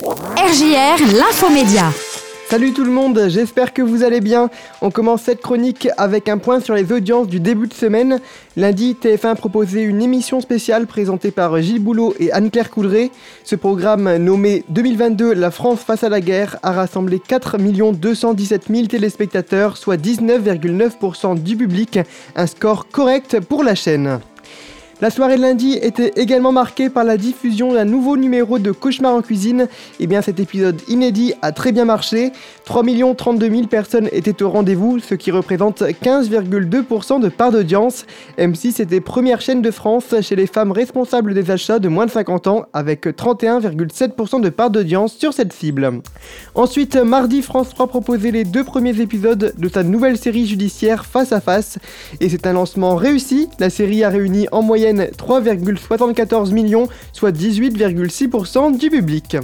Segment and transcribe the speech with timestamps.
[0.00, 1.92] RJR, l'infomédia.
[2.48, 4.48] Salut tout le monde, j'espère que vous allez bien.
[4.80, 8.18] On commence cette chronique avec un point sur les audiences du début de semaine.
[8.56, 13.10] Lundi, TF1 proposait une émission spéciale présentée par Gilles Boulot et Anne-Claire Coudray.
[13.44, 17.58] Ce programme, nommé 2022 La France face à la guerre, a rassemblé 4
[17.92, 21.98] 217 000 téléspectateurs, soit 19,9% du public,
[22.36, 24.20] un score correct pour la chaîne.
[25.02, 29.14] La soirée de lundi était également marquée par la diffusion d'un nouveau numéro de Cauchemar
[29.14, 29.62] en cuisine.
[29.62, 32.32] Et eh bien cet épisode inédit a très bien marché.
[32.66, 32.84] 3
[33.16, 38.04] 32 000 personnes étaient au rendez-vous, ce qui représente 15,2% de part d'audience.
[38.36, 42.10] M6 était première chaîne de France chez les femmes responsables des achats de moins de
[42.10, 46.02] 50 ans, avec 31,7% de part d'audience sur cette cible.
[46.54, 51.32] Ensuite, mardi, France 3 proposait les deux premiers épisodes de sa nouvelle série judiciaire Face
[51.32, 51.78] à Face.
[52.20, 53.48] Et c'est un lancement réussi.
[53.58, 59.36] La série a réuni en moyenne 3,74 millions, soit 18,6% du public.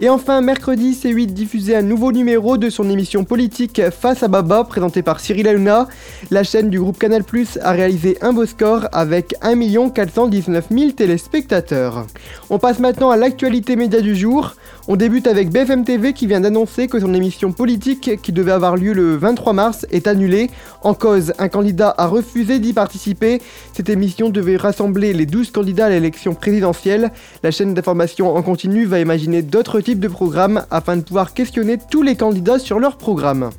[0.00, 4.62] Et enfin, mercredi, C8 diffusait un nouveau numéro de son émission politique Face à Baba,
[4.62, 5.88] présenté par Cyril Hanouna.
[6.30, 10.92] La chaîne du groupe Canal Plus a réalisé un beau score avec 1 419 000
[10.92, 12.06] téléspectateurs.
[12.48, 14.54] On passe maintenant à l'actualité média du jour.
[14.86, 18.76] On débute avec BFM TV qui vient d'annoncer que son émission politique, qui devait avoir
[18.76, 20.48] lieu le 23 mars, est annulée.
[20.82, 23.42] En cause, un candidat a refusé d'y participer.
[23.74, 27.10] Cette émission devait rassembler les 12 candidats à l'élection présidentielle.
[27.42, 31.78] La chaîne d'information en continu va imaginer d'autres types de programmes afin de pouvoir questionner
[31.90, 33.50] tous les candidats sur leur programme.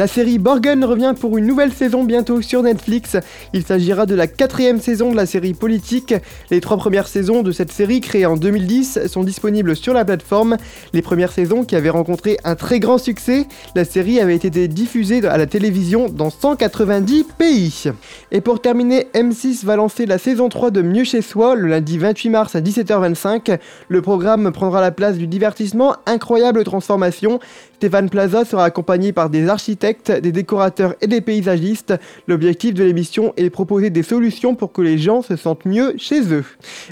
[0.00, 3.18] La série Borgen revient pour une nouvelle saison bientôt sur Netflix.
[3.52, 6.14] Il s'agira de la quatrième saison de la série politique.
[6.50, 10.56] Les trois premières saisons de cette série créée en 2010 sont disponibles sur la plateforme.
[10.94, 15.22] Les premières saisons qui avaient rencontré un très grand succès, la série avait été diffusée
[15.28, 17.84] à la télévision dans 190 pays.
[18.32, 21.98] Et pour terminer, M6 va lancer la saison 3 de Mieux chez soi le lundi
[21.98, 23.58] 28 mars à 17h25.
[23.88, 27.38] Le programme prendra la place du divertissement Incroyable Transformation.
[27.80, 31.94] Stéphane Plaza sera accompagné par des architectes des décorateurs et des paysagistes.
[32.28, 35.94] L'objectif de l'émission est de proposer des solutions pour que les gens se sentent mieux
[35.96, 36.44] chez eux.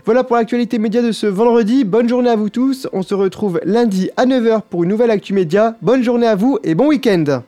[0.06, 1.84] Voilà pour l'actualité média de ce vendredi.
[1.84, 2.88] Bonne journée à vous tous.
[2.94, 5.76] On se retrouve lundi à 9h pour une nouvelle Actu Média.
[5.82, 7.42] Bonne journée à vous et bon week-end.